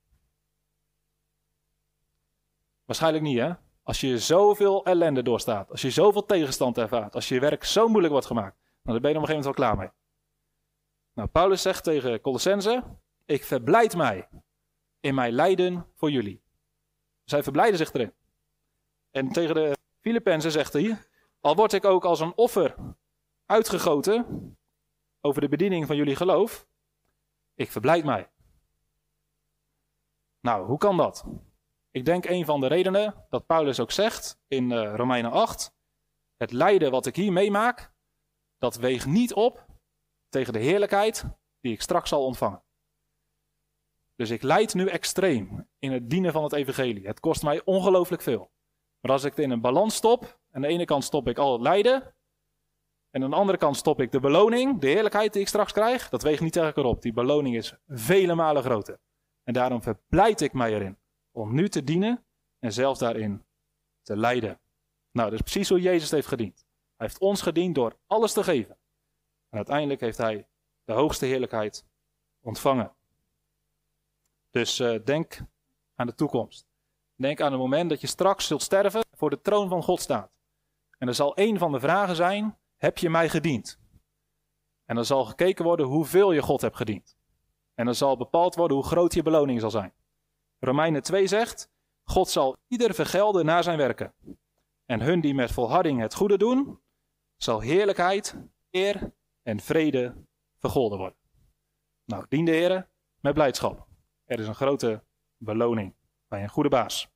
[2.84, 3.52] Waarschijnlijk niet, hè?
[3.82, 8.12] Als je zoveel ellende doorstaat, als je zoveel tegenstand ervaart, als je werk zo moeilijk
[8.12, 9.90] wordt gemaakt, dan ben je op een gegeven moment wel klaar mee.
[11.12, 12.84] Nou, Paulus zegt tegen Colossense:
[13.24, 14.28] Ik verblijd mij
[15.00, 16.42] in mijn lijden voor jullie.
[17.24, 18.12] Zij verblijden zich erin.
[19.10, 20.98] En tegen de Filippenzen zegt hij:
[21.40, 22.74] Al word ik ook als een offer
[23.46, 24.56] uitgegoten
[25.20, 26.68] over de bediening van jullie geloof,
[27.54, 28.30] ik verblijd mij.
[30.40, 31.24] Nou, hoe kan dat?
[31.90, 35.74] Ik denk een van de redenen dat Paulus ook zegt in uh, Romeinen 8:
[36.36, 37.92] Het lijden wat ik hier meemaak,
[38.58, 39.66] dat weegt niet op
[40.28, 41.24] tegen de heerlijkheid
[41.60, 42.64] die ik straks zal ontvangen.
[44.16, 47.06] Dus ik lijd nu extreem in het dienen van het evangelie.
[47.06, 48.50] Het kost mij ongelooflijk veel.
[49.00, 51.52] Maar als ik het in een balans stop, aan de ene kant stop ik al
[51.52, 52.14] het lijden,
[53.16, 56.08] en aan de andere kant stop ik de beloning, de heerlijkheid die ik straks krijg,
[56.08, 57.02] dat weegt niet tegen op.
[57.02, 58.98] Die beloning is vele malen groter.
[59.44, 60.98] En daarom verblijd ik mij erin
[61.30, 62.24] om nu te dienen
[62.58, 63.44] en zelf daarin
[64.02, 64.60] te lijden.
[65.10, 66.66] Nou, dat is precies hoe Jezus heeft gediend.
[66.96, 68.76] Hij heeft ons gediend door alles te geven.
[69.48, 70.46] En uiteindelijk heeft hij
[70.84, 71.86] de hoogste heerlijkheid
[72.40, 72.94] ontvangen.
[74.50, 75.38] Dus uh, denk
[75.94, 76.66] aan de toekomst.
[77.14, 80.38] Denk aan het moment dat je straks zult sterven voor de troon van God staat.
[80.98, 83.78] En er zal een van de vragen zijn: heb je mij gediend?
[84.84, 87.16] En dan zal gekeken worden hoeveel je God hebt gediend.
[87.74, 89.94] En dan zal bepaald worden hoe groot je beloning zal zijn.
[90.58, 91.70] Romeinen 2 zegt:
[92.04, 94.14] God zal ieder vergelden naar zijn werken.
[94.84, 96.80] En hun die met volharding het goede doen,
[97.36, 98.36] zal heerlijkheid,
[98.70, 99.12] eer
[99.42, 100.24] en vrede
[100.58, 101.18] vergolden worden.
[102.04, 102.88] Nou, dien de Heer
[103.20, 103.86] met blijdschap.
[104.24, 105.04] Er is een grote
[105.36, 105.94] beloning
[106.28, 107.10] bij een goede baas.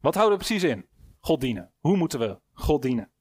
[0.00, 0.88] Wat houden we precies in?
[1.20, 1.72] God dienen.
[1.80, 3.13] Hoe moeten we God dienen?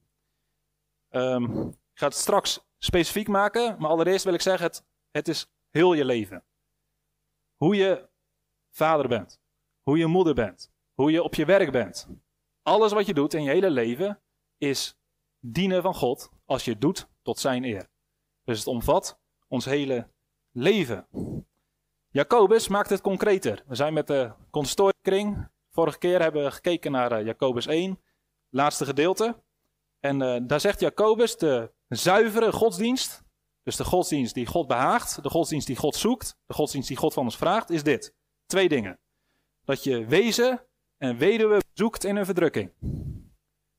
[1.15, 5.47] Um, ik ga het straks specifiek maken, maar allereerst wil ik zeggen: het, het is
[5.69, 6.43] heel je leven.
[7.55, 8.09] Hoe je
[8.71, 9.41] vader bent.
[9.81, 10.71] Hoe je moeder bent.
[10.93, 12.07] Hoe je op je werk bent.
[12.61, 14.21] Alles wat je doet in je hele leven
[14.57, 14.97] is
[15.39, 17.89] dienen van God als je het doet tot zijn eer.
[18.43, 20.07] Dus het omvat ons hele
[20.51, 21.07] leven.
[22.09, 23.63] Jacobus maakt het concreter.
[23.67, 25.47] We zijn met de consistoriekring.
[25.69, 28.01] Vorige keer hebben we gekeken naar uh, Jacobus 1,
[28.49, 29.43] laatste gedeelte.
[30.05, 33.23] En uh, daar zegt Jacobus de zuivere godsdienst,
[33.63, 37.13] dus de godsdienst die God behaagt, de godsdienst die God zoekt, de godsdienst die God
[37.13, 38.15] van ons vraagt, is dit.
[38.45, 38.99] Twee dingen.
[39.65, 40.65] Dat je wezen
[40.97, 42.71] en weduwen bezoekt in hun verdrukking.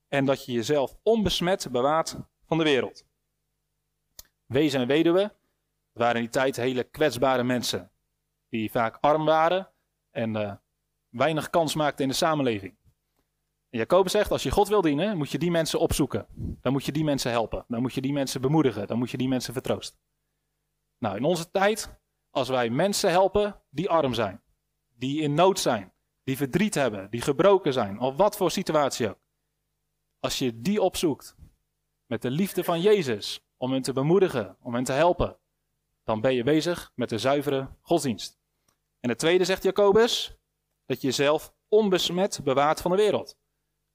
[0.08, 3.04] En dat je jezelf onbesmet bewaart van de wereld.
[4.46, 5.32] Wezen en weduwen
[5.92, 7.90] waren in die tijd hele kwetsbare mensen.
[8.48, 9.70] Die vaak arm waren
[10.10, 10.54] en uh,
[11.08, 12.76] weinig kans maakten in de samenleving.
[13.78, 16.26] Jacobus zegt, als je God wil dienen, moet je die mensen opzoeken.
[16.60, 17.64] Dan moet je die mensen helpen.
[17.68, 18.87] Dan moet je die mensen bemoedigen.
[18.87, 19.98] Dan moet je die mensen vertroosten.
[20.98, 24.42] Nou, in onze tijd, als wij mensen helpen die arm zijn,
[24.96, 29.18] die in nood zijn, die verdriet hebben, die gebroken zijn, of wat voor situatie ook.
[30.20, 31.37] Als je die opzoekt
[32.06, 35.38] met de liefde van Jezus, om hen te bemoedigen, om hen te helpen,
[36.04, 38.38] dan ben je bezig met de zuivere godsdienst.
[39.00, 40.37] En het tweede zegt Jacobus,
[40.87, 43.42] dat je jezelf onbesmet bewaart van de wereld.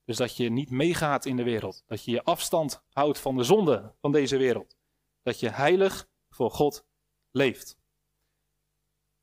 [0.09, 1.83] Dus dat je niet meegaat in de wereld.
[1.85, 4.77] Dat je je afstand houdt van de zonde van deze wereld.
[5.21, 6.85] Dat je heilig voor God
[7.31, 7.77] leeft.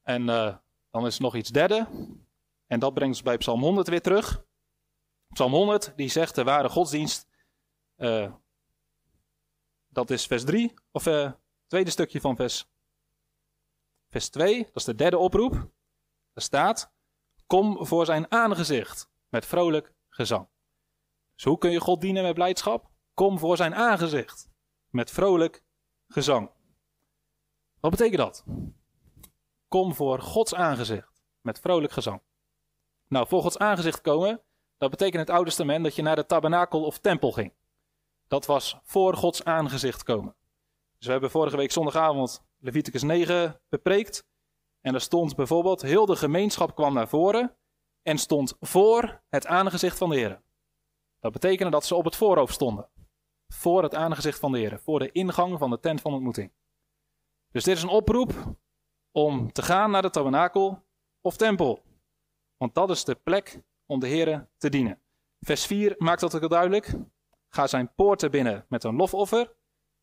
[0.03, 0.57] En uh,
[0.91, 1.89] dan is er nog iets derde.
[2.67, 4.45] En dat brengt ons bij Psalm 100 weer terug.
[5.33, 7.27] Psalm 100 die zegt de ware godsdienst.
[7.97, 8.35] Uh,
[9.89, 11.33] dat is vers 3, of uh,
[11.67, 12.67] tweede stukje van vers,
[14.09, 14.65] vers 2.
[14.65, 15.71] Dat is de derde oproep.
[16.33, 16.93] Er staat:
[17.47, 20.55] Kom voor zijn aangezicht met vrolijk gezang.
[21.37, 22.91] Dus hoe kun je God dienen met blijdschap?
[23.15, 24.49] Kom voor zijn aangezicht
[24.91, 25.65] met vrolijk
[26.09, 26.51] gezang.
[27.81, 28.45] Wat betekent dat?
[29.69, 32.23] Kom voor Gods aangezicht met vrolijk gezang.
[33.09, 34.43] Nou, voor Gods aangezicht komen,
[34.79, 37.55] dat betekent in het Oude Testament dat je naar de tabernakel of tempel ging.
[38.29, 40.37] Dat was voor Gods aangezicht komen.
[40.97, 44.27] Dus we hebben vorige week zondagavond Leviticus 9 bepreekt.
[44.81, 47.57] En er stond bijvoorbeeld, heel de gemeenschap kwam naar voren
[48.03, 50.45] en stond voor het aangezicht van de Heer.
[51.27, 52.89] Dat betekende dat ze op het voorhoofd stonden.
[53.49, 56.53] Voor het aangezicht van de Heer, voor de ingang van de tent van ontmoeting.
[57.51, 58.57] Dus dit is een oproep
[59.13, 60.83] om te gaan naar de tabernakel
[61.21, 61.83] of tempel.
[62.57, 65.01] Want dat is de plek om de Heer te dienen.
[65.41, 66.95] Vers 4 maakt dat ook duidelijk.
[67.49, 69.55] Ga zijn poorten binnen met een lofoffer,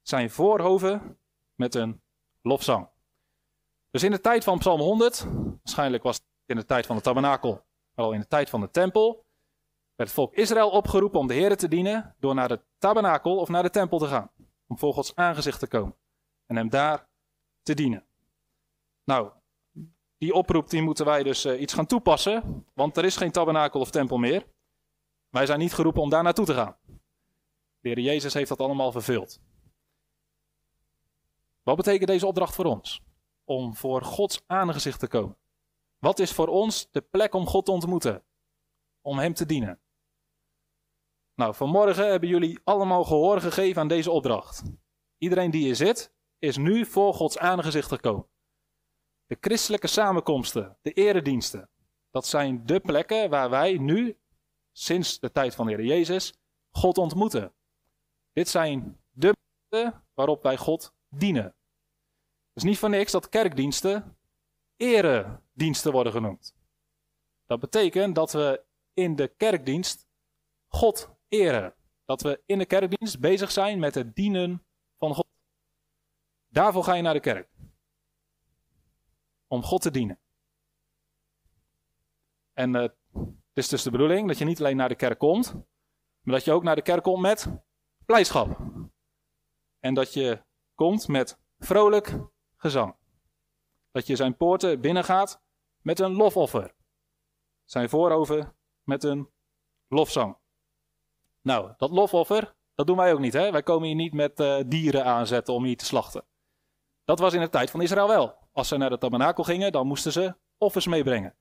[0.02, 1.20] zijn voorhoven
[1.56, 2.02] met een
[2.42, 2.90] lofzang.
[3.90, 5.28] Dus in de tijd van Psalm 100,
[5.64, 8.62] waarschijnlijk was het in de tijd van de tabernakel, maar al in de tijd van
[8.62, 9.26] de tempel,
[9.96, 13.50] werd het volk Israël opgeroepen om de Heer te dienen door naar de tabernakel of
[13.50, 14.32] naar de tempel te gaan.
[14.68, 15.96] Om voor Gods aangezicht te komen
[16.46, 17.08] en hem daar
[17.62, 18.06] te dienen.
[19.04, 19.32] Nou,
[20.18, 23.80] die oproep die moeten wij dus uh, iets gaan toepassen, want er is geen tabernakel
[23.80, 24.46] of tempel meer.
[25.30, 26.76] Wij zijn niet geroepen om daar naartoe te gaan.
[27.80, 29.40] De Heer Jezus heeft dat allemaal vervuld.
[31.64, 33.02] Wat betekent deze opdracht voor ons?
[33.44, 35.38] Om voor Gods aangezicht te komen.
[36.00, 38.24] Wat is voor ons de plek om God te ontmoeten?
[39.02, 39.80] Om Hem te dienen.
[41.36, 44.64] Nou, vanmorgen hebben jullie allemaal gehoor gegeven aan deze opdracht.
[45.18, 48.28] Iedereen die hier zit, is nu voor Gods aangezicht gekomen.
[49.26, 51.70] De christelijke samenkomsten, de erediensten,
[52.12, 54.18] dat zijn de plekken waar wij nu,
[54.72, 56.34] sinds de tijd van de Heer Jezus,
[56.72, 57.54] God ontmoeten.
[58.34, 59.36] Dit zijn de
[59.68, 61.44] plekken waarop wij God dienen.
[61.44, 64.18] Het is niet voor niks dat kerkdiensten
[64.76, 66.56] erediensten worden genoemd.
[67.46, 70.08] Dat betekent dat we in de kerkdienst
[70.68, 71.76] God eren.
[72.06, 74.66] Dat we in de kerkdienst bezig zijn met het dienen
[74.98, 75.28] van God.
[76.48, 77.50] Daarvoor ga je naar de kerk.
[79.48, 80.20] Om God te dienen.
[82.54, 85.54] En uh, het is dus de bedoeling dat je niet alleen naar de kerk komt,
[86.22, 87.48] maar dat je ook naar de kerk komt met
[88.06, 88.58] blijdschap.
[89.80, 90.44] En dat je
[90.76, 92.20] komt met vrolijk
[92.56, 92.96] gezang.
[93.92, 95.42] Dat je zijn poorten binnengaat
[95.82, 96.76] met een lofoffer.
[97.64, 99.30] Zijn vooroven met een
[99.88, 100.42] lofzang.
[101.44, 103.34] Nou, dat lofoffer, dat doen wij ook niet.
[103.34, 103.52] Hè?
[103.52, 106.26] Wij komen hier niet met uh, dieren aanzetten om hier te slachten.
[107.06, 108.38] Dat was in de tijd van Israël wel.
[108.52, 111.36] Als ze naar de tabernakel gingen, dan moesten ze offers meebrengen.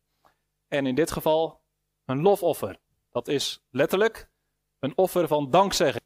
[0.68, 1.60] En in dit geval
[2.04, 2.78] een lofoffer.
[3.10, 4.30] Dat is letterlijk
[4.78, 6.04] een offer van dankzegging.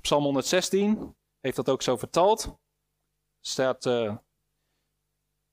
[0.00, 2.56] Psalm 116 heeft dat ook zo vertaald.
[3.40, 4.16] Staat, uh,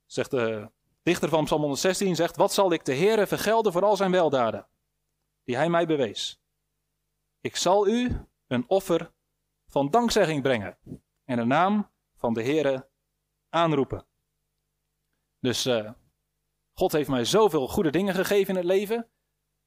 [0.06, 0.72] zegt de
[1.04, 4.68] dichter van Psalm 116, zegt, wat zal ik de Heere vergelden voor al zijn weldaden,
[5.44, 6.41] die hij mij bewees.
[7.42, 9.14] Ik zal u een offer
[9.68, 10.78] van dankzegging brengen
[11.26, 12.90] en de naam van de Heere
[13.50, 14.06] aanroepen.
[15.40, 15.92] Dus uh,
[16.74, 19.10] God heeft mij zoveel goede dingen gegeven in het leven.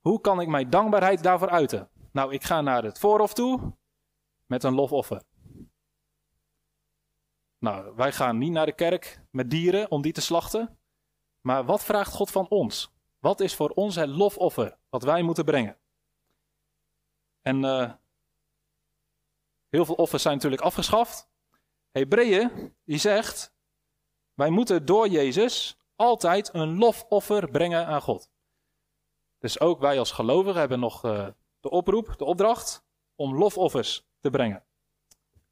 [0.00, 1.90] Hoe kan ik mijn dankbaarheid daarvoor uiten?
[2.12, 3.76] Nou, ik ga naar het voorhof toe
[4.46, 5.22] met een lofoffer.
[7.58, 10.78] Nou, wij gaan niet naar de kerk met dieren om die te slachten.
[11.40, 12.92] Maar wat vraagt God van ons?
[13.18, 15.78] Wat is voor ons het lofoffer wat wij moeten brengen?
[17.44, 17.92] En uh,
[19.68, 21.28] heel veel offers zijn natuurlijk afgeschaft.
[21.90, 23.54] Hebreeën, die zegt,
[24.34, 28.30] wij moeten door Jezus altijd een lofoffer brengen aan God.
[29.38, 31.28] Dus ook wij als gelovigen hebben nog uh,
[31.60, 34.64] de oproep, de opdracht om lofoffers te brengen.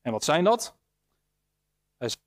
[0.01, 0.77] En wat zijn dat?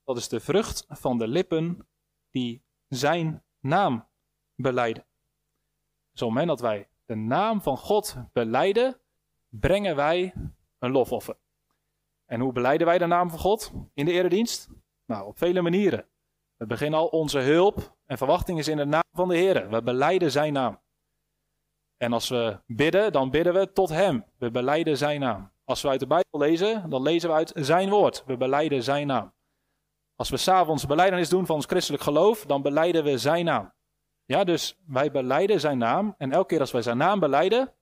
[0.04, 1.88] Dat is de vrucht van de lippen
[2.30, 4.08] die zijn naam
[4.56, 5.06] beleiden.
[6.12, 8.99] Het moment dat wij de naam van God beleiden,
[9.60, 10.34] brengen wij
[10.80, 11.38] een lofoffer.
[12.26, 14.70] En hoe beleiden wij de naam van God in de eredienst?
[15.06, 16.08] Nou, op vele manieren.
[16.56, 19.70] We beginnen al onze hulp en verwachting is in de naam van de Heer.
[19.70, 20.80] We beleiden zijn naam.
[21.98, 24.26] En als we bidden, dan bidden we tot Hem.
[24.38, 25.52] We beleiden zijn naam.
[25.63, 28.24] Als we uit de Bijbel lezen, dan lezen we uit zijn woord.
[28.26, 29.34] We beleiden zijn naam.
[30.15, 33.74] Als we s'avonds beleidenis doen van ons christelijk geloof, dan beleiden we zijn naam.
[34.26, 36.15] Ja, dus wij beleiden zijn naam.
[36.18, 37.74] En elke keer als wij zijn naam beleiden,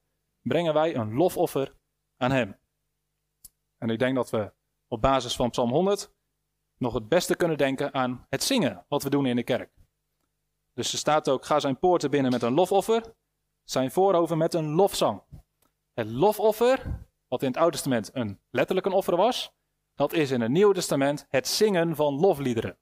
[0.44, 1.76] brengen wij een lofoffer
[2.18, 2.58] aan Hem.
[3.78, 4.52] En ik denk dat we
[4.88, 6.12] op basis van Psalm 100
[6.78, 9.72] nog het beste kunnen denken aan het zingen wat we doen in de kerk.
[10.74, 13.14] Dus er staat ook: ga zijn poorten binnen met een lofoffer,
[13.64, 15.22] zijn voorover met een lofzang.
[15.94, 19.54] Het lofoffer, wat in het Oude Testament een letterlijk een offer was,
[19.96, 22.78] dat is in het Nieuwe Testament het zingen van lofliederen.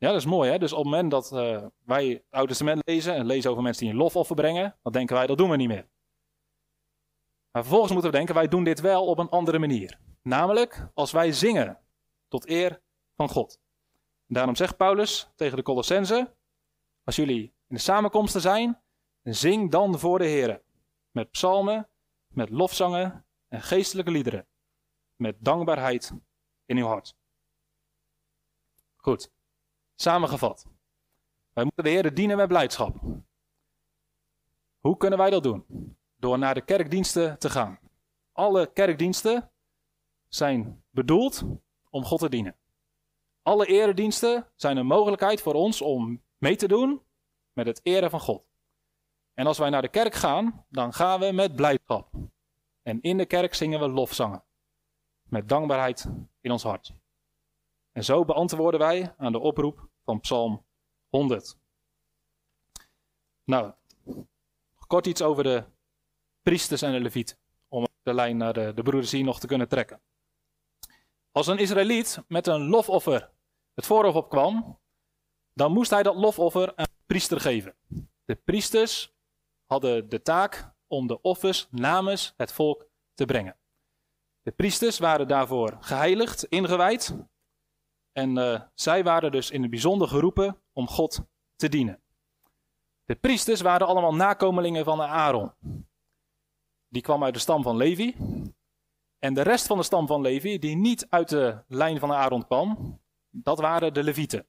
[0.00, 0.58] Ja, dat is mooi hè.
[0.58, 3.84] Dus op het moment dat uh, wij het Oude Testament lezen en lezen over mensen
[3.84, 5.88] die een lofoffer brengen, dan denken wij dat doen we niet meer.
[7.50, 9.98] Maar vervolgens moeten we denken, wij doen dit wel op een andere manier.
[10.22, 11.78] Namelijk als wij zingen
[12.28, 12.80] tot eer
[13.16, 13.60] van God.
[14.26, 16.34] daarom zegt Paulus tegen de Colossense,
[17.04, 18.80] als jullie in de samenkomsten zijn,
[19.22, 20.62] zing dan voor de Heer.
[21.10, 21.88] Met psalmen,
[22.28, 24.46] met lofzangen en geestelijke liederen.
[25.16, 26.12] Met dankbaarheid
[26.66, 27.16] in uw hart.
[28.96, 29.30] Goed,
[30.00, 30.66] samengevat.
[31.52, 32.96] Wij moeten de Heer dienen met blijdschap.
[34.78, 35.64] Hoe kunnen wij dat doen?
[36.16, 37.78] Door naar de kerkdiensten te gaan.
[38.32, 39.50] Alle kerkdiensten
[40.28, 41.44] zijn bedoeld
[41.90, 42.56] om God te dienen.
[43.42, 47.02] Alle erediensten zijn een mogelijkheid voor ons om mee te doen
[47.52, 48.44] met het eren van God.
[49.34, 52.10] En als wij naar de kerk gaan, dan gaan we met blijdschap.
[52.82, 54.42] En in de kerk zingen we lofzangen.
[55.22, 56.10] Met dankbaarheid
[56.40, 56.94] in ons hart.
[57.92, 60.64] En zo beantwoorden wij aan de oproep van Psalm
[61.08, 61.56] 100.
[63.44, 63.72] Nou,
[64.86, 65.64] kort iets over de
[66.42, 67.36] priesters en de levieten.
[67.68, 70.00] Om de lijn naar de, de broeders hier nog te kunnen trekken.
[71.32, 73.30] Als een Israëliet met een lofoffer
[73.74, 74.78] het voorhoofd opkwam,
[75.54, 77.74] dan moest hij dat lofoffer aan de priester geven.
[78.24, 79.12] De priesters
[79.66, 83.56] hadden de taak om de offers namens het volk te brengen.
[84.42, 87.16] De priesters waren daarvoor geheiligd, ingewijd.
[88.12, 91.20] En uh, zij waren dus in het bijzonder geroepen om God
[91.56, 92.02] te dienen.
[93.04, 95.52] De priesters waren allemaal nakomelingen van Aaron.
[96.88, 98.16] Die kwam uit de stam van Levi.
[99.18, 102.46] En de rest van de stam van Levi, die niet uit de lijn van Aaron
[102.46, 104.46] kwam, dat waren de Levieten.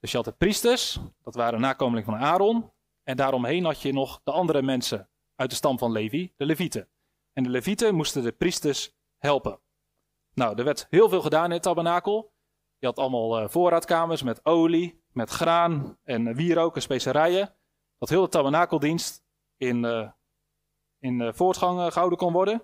[0.00, 2.72] Dus je had de priesters, dat waren nakomelingen van Aaron.
[3.02, 6.88] En daaromheen had je nog de andere mensen uit de stam van Levi, de Levieten.
[7.32, 9.60] En de Levieten moesten de priesters helpen.
[10.34, 12.32] Nou, er werd heel veel gedaan in het tabernakel.
[12.78, 17.54] Je had allemaal uh, voorraadkamers met olie, met graan en wierook en specerijen.
[17.98, 19.24] Dat heel de tabernakeldienst
[19.56, 20.10] in, uh,
[20.98, 22.62] in voortgang gehouden kon worden.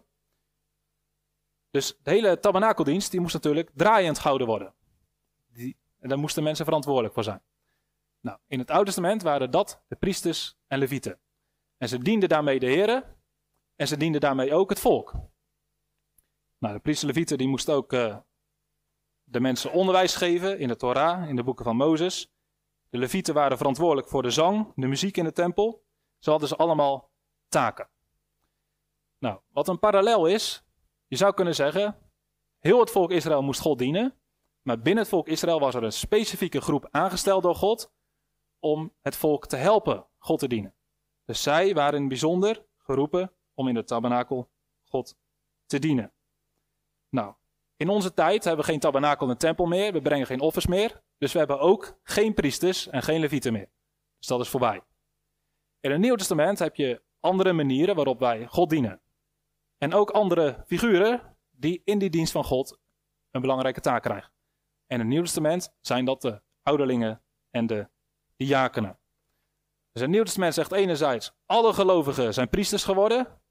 [1.71, 4.75] Dus de hele tabernakeldienst die moest natuurlijk draaiend gehouden worden.
[5.49, 7.43] Die, en daar moesten mensen verantwoordelijk voor zijn.
[8.21, 11.21] Nou, in het Oude Testament waren dat de priesters en levieten.
[11.77, 13.17] En ze dienden daarmee de heren
[13.77, 15.13] en ze dienden daarmee ook het volk.
[16.59, 17.93] Nou, de priesters en levieten die moesten ook
[19.33, 22.33] de mensen onderwijs geven in de Torah, in de boeken van Mozes.
[22.91, 25.85] De levieten waren verantwoordelijk voor de zang, de muziek in de tempel.
[26.19, 27.11] Zo hadden ze allemaal
[27.49, 27.89] taken.
[29.19, 30.65] Nou, wat een parallel is,
[31.07, 31.99] je zou kunnen zeggen,
[32.59, 34.15] heel het volk Israël moest God dienen,
[34.63, 37.93] maar binnen het volk Israël was er een specifieke groep aangesteld door God
[38.59, 40.75] om het volk te helpen God te dienen.
[41.25, 44.51] Dus zij waren in het bijzonder geroepen om in de tabernakel
[44.85, 45.17] God
[45.67, 46.13] te dienen.
[47.09, 47.35] Nou,
[47.77, 51.03] in onze tijd hebben we geen tabernakel en tempel meer, we brengen geen offers meer,
[51.19, 53.71] dus we hebben ook geen priesters en geen levieten meer.
[54.19, 54.83] Dus dat is voorbij.
[55.81, 59.03] In het Nieuw Testament heb je andere manieren waarop wij God dienen.
[59.79, 62.79] En ook andere figuren die in die dienst van God
[63.31, 64.33] een belangrijke taak krijgen.
[64.87, 67.89] En in het Nieuw Testament zijn dat de ouderlingen en de
[68.37, 68.99] diakenen.
[69.93, 73.42] Dus het Nieuw Testament zegt enerzijds, alle gelovigen zijn priesters geworden.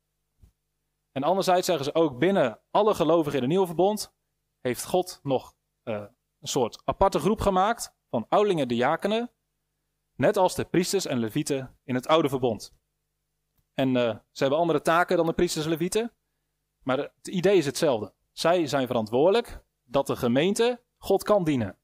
[1.12, 4.14] En anderzijds zeggen ze ook, binnen alle gelovigen in het Nieuwe Verbond
[4.59, 5.95] heeft God nog uh,
[6.39, 9.32] een soort aparte groep gemaakt van ouderlingen en diakenen.
[10.16, 12.74] Net als de priesters en levieten in het Oude Verbond.
[13.74, 16.14] En uh, ze hebben andere taken dan de priesters en levieten.
[16.84, 18.14] Maar het idee is hetzelfde.
[18.32, 21.78] Zij zijn verantwoordelijk dat de gemeente God kan dienen.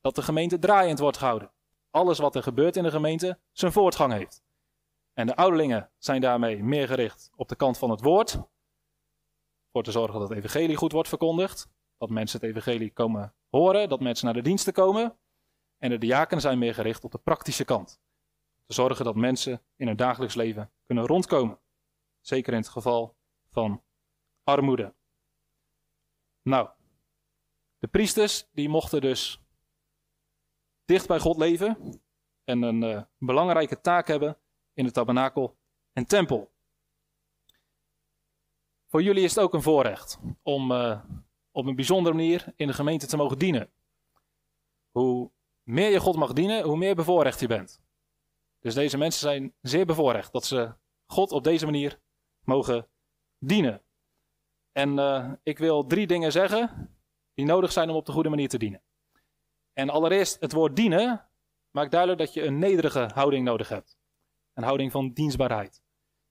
[0.00, 1.50] Dat de gemeente draaiend wordt gehouden.
[1.90, 4.42] alles wat er gebeurt in de gemeente zijn voortgang heeft.
[5.12, 8.40] En de ouderlingen zijn daarmee meer gericht op de kant van het woord.
[9.76, 11.68] Voor te zorgen dat het evangelie goed wordt verkondigd.
[11.98, 13.88] Dat mensen het evangelie komen horen.
[13.88, 15.18] Dat mensen naar de diensten komen.
[15.78, 18.00] En de diakenen zijn meer gericht op de praktische kant.
[18.64, 21.60] Te zorgen dat mensen in hun dagelijks leven kunnen rondkomen.
[22.20, 23.16] Zeker in het geval
[23.48, 23.82] van
[24.44, 24.94] armoede.
[26.42, 26.68] Nou,
[27.78, 29.42] de priesters die mochten dus
[30.84, 32.00] dicht bij God leven
[32.44, 34.38] en een uh, belangrijke taak hebben
[34.72, 35.56] in de tabernakel
[35.92, 36.54] en tempel.
[38.96, 41.00] Voor jullie is het ook een voorrecht om uh,
[41.50, 43.72] op een bijzondere manier in de gemeente te mogen dienen.
[44.90, 45.30] Hoe
[45.62, 47.82] meer je God mag dienen, hoe meer bevoorrecht je bent.
[48.58, 50.74] Dus deze mensen zijn zeer bevoorrecht dat ze
[51.06, 52.00] God op deze manier
[52.44, 52.88] mogen
[53.38, 53.82] dienen.
[54.72, 56.96] En uh, ik wil drie dingen zeggen
[57.34, 58.82] die nodig zijn om op de goede manier te dienen.
[59.72, 61.28] En allereerst, het woord dienen
[61.70, 63.98] maakt duidelijk dat je een nederige houding nodig hebt.
[64.52, 65.82] Een houding van dienstbaarheid.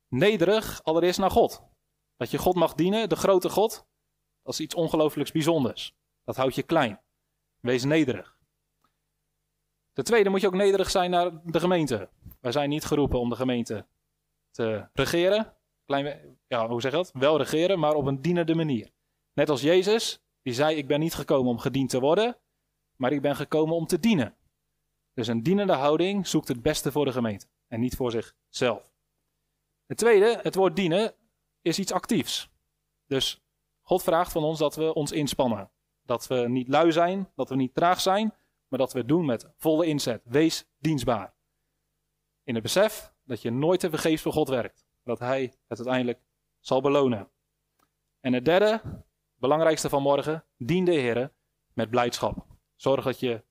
[0.07, 1.73] Nederig, allereerst naar God.
[2.17, 3.85] Dat je God mag dienen, de grote God,
[4.43, 5.95] is iets ongelooflijks bijzonders.
[6.23, 6.99] Dat houdt je klein.
[7.59, 8.37] Wees nederig.
[9.93, 12.09] Ten tweede moet je ook nederig zijn naar de gemeente.
[12.39, 13.85] Wij zijn niet geroepen om de gemeente
[14.51, 15.53] te regeren.
[15.85, 17.11] Klein, ja, hoe zeg je dat?
[17.13, 18.89] Wel regeren, maar op een dienende manier.
[19.33, 22.37] Net als Jezus, die zei: Ik ben niet gekomen om gediend te worden,
[22.95, 24.35] maar ik ben gekomen om te dienen.
[25.13, 28.91] Dus een dienende houding zoekt het beste voor de gemeente en niet voor zichzelf.
[29.85, 31.13] Het tweede, het woord dienen,
[31.65, 32.49] is iets actiefs.
[33.05, 33.43] Dus
[33.81, 35.71] God vraagt van ons dat we ons inspannen.
[36.01, 38.33] Dat we niet lui zijn, dat we niet traag zijn,
[38.67, 40.21] maar dat we het doen met volle inzet.
[40.25, 41.35] Wees dienstbaar.
[42.43, 44.85] In het besef dat je nooit te vergeefs voor God werkt.
[45.03, 46.19] Dat Hij het uiteindelijk
[46.59, 47.29] zal belonen.
[48.19, 48.81] En het derde,
[49.35, 51.33] belangrijkste van morgen, dien de Heer
[51.73, 52.45] met blijdschap.
[52.75, 53.43] Zorg dat je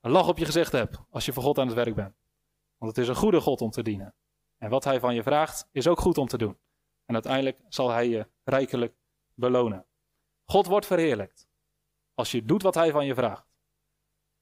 [0.00, 2.14] een lach op je gezicht hebt als je voor God aan het werk bent.
[2.76, 4.14] Want het is een goede God om te dienen.
[4.58, 6.58] En wat Hij van je vraagt, is ook goed om te doen.
[7.10, 8.94] En uiteindelijk zal Hij je rijkelijk
[9.34, 9.86] belonen.
[10.44, 11.48] God wordt verheerlijkt
[12.14, 13.46] als je doet wat Hij van je vraagt.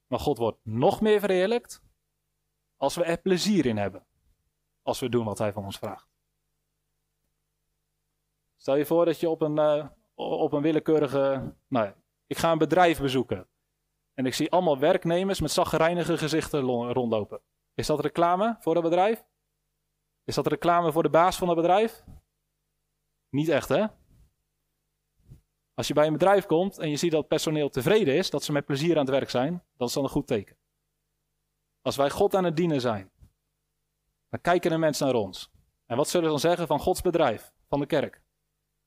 [0.06, 1.82] Maar God wordt nog meer verheerlijkt
[2.76, 4.06] als we er plezier in hebben.
[4.82, 6.08] Als we doen wat Hij van ons vraagt.
[8.56, 11.54] Stel je voor dat je op een, uh, op een willekeurige.
[11.66, 11.92] Nou,
[12.26, 13.48] ik ga een bedrijf bezoeken.
[14.14, 16.60] En ik zie allemaal werknemers met zaggerijnige gezichten
[16.92, 17.40] rondlopen.
[17.74, 19.24] Is dat reclame voor het bedrijf?
[20.24, 22.04] Is dat reclame voor de baas van het bedrijf?
[23.30, 23.86] Niet echt, hè?
[25.74, 28.42] Als je bij een bedrijf komt en je ziet dat het personeel tevreden is, dat
[28.42, 30.56] ze met plezier aan het werk zijn, dan is dat een goed teken.
[31.82, 33.10] Als wij God aan het dienen zijn,
[34.28, 35.50] dan kijken de mensen naar ons.
[35.86, 38.22] En wat zullen ze dan zeggen van Gods bedrijf, van de kerk,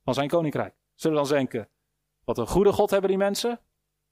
[0.04, 0.76] van zijn koninkrijk?
[0.94, 1.70] Zullen we dan denken,
[2.24, 3.60] wat een goede God hebben die mensen?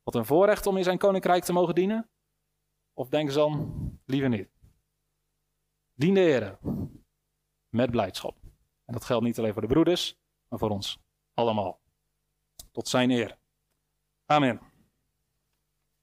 [0.04, 2.10] Wat een voorrecht om in zijn koninkrijk te mogen dienen?
[2.94, 4.50] Of denken ze dan, liever niet?
[5.94, 6.60] Dien de Heer
[7.70, 8.39] met blijdschap.
[8.90, 10.16] En dat geldt niet alleen voor de broeders,
[10.48, 11.00] maar voor ons
[11.34, 11.80] allemaal.
[12.72, 13.38] Tot zijn eer.
[14.26, 14.69] Amen.